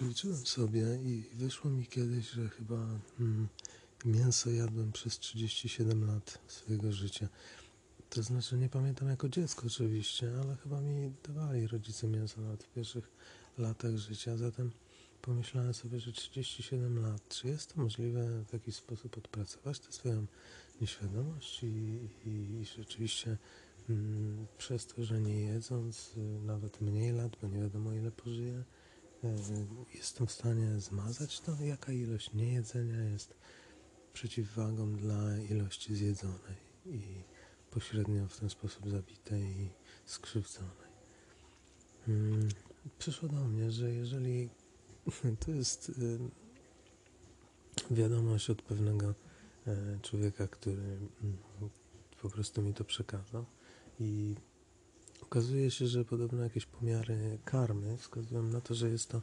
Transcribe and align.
Liczyłem 0.00 0.46
sobie 0.46 0.98
i 1.04 1.24
wyszło 1.34 1.70
mi 1.70 1.86
kiedyś, 1.86 2.30
że 2.30 2.48
chyba 2.48 2.86
mm, 3.20 3.48
mięso 4.04 4.50
jadłem 4.50 4.92
przez 4.92 5.18
37 5.18 6.06
lat 6.06 6.38
swojego 6.48 6.92
życia. 6.92 7.28
To 8.10 8.22
znaczy, 8.22 8.56
nie 8.56 8.68
pamiętam 8.68 9.08
jako 9.08 9.28
dziecko 9.28 9.66
oczywiście, 9.66 10.32
ale 10.42 10.56
chyba 10.56 10.80
mi 10.80 11.12
dawali 11.28 11.66
rodzice 11.66 12.08
mięso 12.08 12.40
nawet 12.40 12.64
w 12.64 12.72
pierwszych 12.72 13.10
latach 13.58 13.96
życia. 13.96 14.36
Zatem 14.36 14.70
pomyślałem 15.22 15.74
sobie, 15.74 16.00
że 16.00 16.12
37 16.12 17.02
lat, 17.02 17.28
czy 17.28 17.48
jest 17.48 17.74
to 17.74 17.82
możliwe 17.82 18.44
w 18.44 18.52
jakiś 18.52 18.74
sposób 18.76 19.18
odpracować 19.18 19.78
tę 19.78 19.92
swoją 19.92 20.26
nieświadomość 20.80 21.62
i, 21.62 21.66
i, 22.26 22.30
i 22.30 22.64
rzeczywiście 22.76 23.36
mm, 23.90 24.46
przez 24.58 24.86
to, 24.86 25.04
że 25.04 25.20
nie 25.20 25.40
jedząc 25.40 26.16
y, 26.16 26.20
nawet 26.20 26.80
mniej 26.80 27.12
lat, 27.12 27.36
bo 27.42 27.48
nie 27.48 27.60
wiadomo 27.60 27.92
ile 27.92 28.10
pożyję, 28.10 28.64
jestem 29.94 30.26
w 30.26 30.32
stanie 30.32 30.80
zmazać 30.80 31.40
to, 31.40 31.56
jaka 31.60 31.92
ilość 31.92 32.32
niejedzenia 32.32 33.04
jest 33.04 33.34
przeciwwagą 34.12 34.92
dla 34.92 35.38
ilości 35.38 35.94
zjedzonej 35.94 36.56
i 36.86 37.02
pośrednio 37.70 38.28
w 38.28 38.40
ten 38.40 38.50
sposób 38.50 38.90
zabitej 38.90 39.42
i 39.42 39.70
skrzywdzonej. 40.04 40.94
Mm, 42.08 42.48
Przyszło 42.98 43.28
do 43.28 43.44
mnie, 43.44 43.70
że 43.70 43.90
jeżeli 43.90 44.48
to 45.46 45.50
jest 45.50 45.88
y, 45.88 46.18
wiadomość 47.90 48.50
od 48.50 48.62
pewnego 48.62 49.14
e, 49.66 49.98
człowieka, 50.02 50.48
który 50.48 50.82
mm, 50.82 51.36
po 52.22 52.30
prostu 52.30 52.62
mi 52.62 52.74
to 52.74 52.84
przekazał 52.84 53.44
i 54.00 54.34
okazuje 55.34 55.70
się, 55.70 55.86
że 55.86 56.04
podobno 56.04 56.42
jakieś 56.42 56.66
pomiary 56.66 57.38
karmy 57.44 57.96
wskazują 57.96 58.42
na 58.42 58.60
to, 58.60 58.74
że 58.74 58.88
jest 58.88 59.08
to 59.08 59.22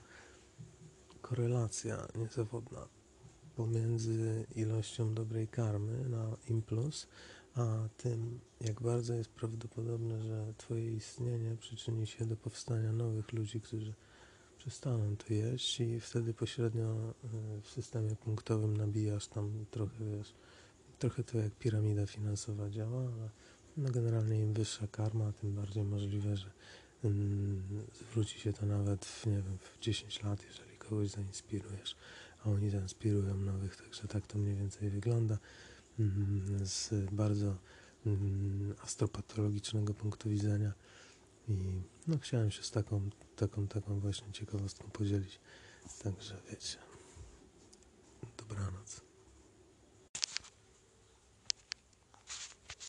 korelacja 1.21 2.07
niezawodna 2.15 2.87
pomiędzy 3.55 4.45
ilością 4.55 5.13
dobrej 5.13 5.47
karmy 5.47 6.09
na 6.09 6.37
im 6.49 6.61
plus, 6.61 7.07
a 7.55 7.89
tym, 7.97 8.39
jak 8.61 8.81
bardzo 8.81 9.13
jest 9.13 9.29
prawdopodobne, 9.29 10.23
że 10.23 10.53
Twoje 10.57 10.93
istnienie 10.93 11.55
przyczyni 11.59 12.07
się 12.07 12.25
do 12.25 12.35
powstania 12.35 12.91
nowych 12.91 13.33
ludzi, 13.33 13.61
którzy 13.61 13.93
przestaną 14.57 15.15
to 15.17 15.33
jeść 15.33 15.79
i 15.79 15.99
wtedy 15.99 16.33
pośrednio 16.33 17.13
y, 17.57 17.61
w 17.61 17.69
systemie 17.69 18.15
punktowym 18.15 18.77
nabijasz 18.77 19.27
tam 19.27 19.65
trochę, 19.71 20.17
wiesz, 20.17 20.33
trochę 20.99 21.23
to 21.23 21.37
jak 21.37 21.55
piramida 21.55 22.05
finansowa 22.05 22.69
działa, 22.69 23.01
ale 23.01 23.29
no 23.77 23.89
generalnie 23.89 24.39
im 24.39 24.53
wyższa 24.53 24.87
karma, 24.87 25.31
tym 25.31 25.55
bardziej 25.55 25.83
możliwe, 25.83 26.37
że 26.37 26.51
mm, 27.03 27.63
zwróci 27.93 28.39
się 28.39 28.53
to 28.53 28.65
nawet 28.65 29.05
w, 29.05 29.25
nie 29.25 29.35
wiem, 29.35 29.57
w 29.61 29.79
10 29.79 30.23
lat, 30.23 30.43
jeżeli 30.43 30.77
kogoś 30.77 31.09
zainspirujesz, 31.09 31.95
a 32.45 32.49
oni 32.49 32.69
zainspirują 32.69 33.37
nowych, 33.37 33.75
także 33.75 34.07
tak 34.07 34.27
to 34.27 34.37
mniej 34.37 34.55
więcej 34.55 34.89
wygląda. 34.89 35.37
Mm, 35.99 36.65
z 36.65 36.93
bardzo 37.11 37.55
mm, 38.05 38.75
astropatologicznego 38.81 39.93
punktu 39.93 40.29
widzenia 40.29 40.73
i 41.47 41.81
no 42.07 42.17
chciałem 42.17 42.51
się 42.51 42.63
z 42.63 42.71
taką, 42.71 43.09
taką, 43.35 43.67
taką 43.67 43.99
właśnie 43.99 44.31
ciekawostką 44.31 44.89
podzielić, 44.89 45.39
także 46.03 46.37
wiecie, 46.49 46.77
dobranoc. 48.37 49.10